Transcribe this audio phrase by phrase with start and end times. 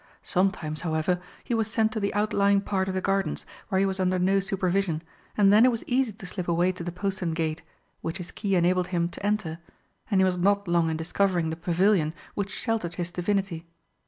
[0.23, 3.99] Sometimes, however, he was sent to the outlying part of the gardens, where he was
[3.99, 5.03] under no supervision,
[5.37, 7.61] and then it was easy to slip away to the postern gate,
[8.01, 9.59] which his key enabled him to enter,
[10.09, 13.67] and he was not long in discovering the pavilion which sheltered his divinity.